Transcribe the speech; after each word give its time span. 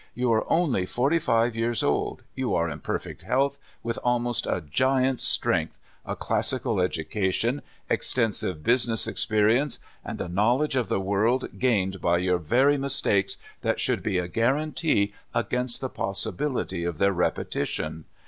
"You 0.15 0.33
are 0.33 0.51
only 0.51 0.87
forty 0.87 1.19
five 1.19 1.55
years 1.55 1.83
old; 1.83 2.23
you 2.33 2.55
are 2.55 2.67
in 2.71 2.79
perfect 2.79 3.21
health, 3.21 3.59
with 3.83 3.99
almost 4.03 4.47
a 4.47 4.59
giant's 4.67 5.21
strength, 5.23 5.77
a 6.07 6.15
classical 6.15 6.79
education, 6.79 7.61
extensive 7.87 8.63
business 8.63 9.05
experience, 9.05 9.77
and 10.03 10.19
a 10.19 10.27
knowledge 10.27 10.75
of 10.75 10.89
the 10.89 10.99
world 10.99 11.59
gained 11.59 12.01
by 12.01 12.17
your 12.17 12.39
very 12.39 12.79
mistakes 12.79 13.37
that 13.61 13.79
should 13.79 14.01
be 14.01 14.17
a 14.17 14.27
guarantee 14.27 15.13
against 15.35 15.81
the 15.81 15.87
possibility 15.89 16.83
of 16.83 16.97
their 16.97 17.13
repetition. 17.13 18.05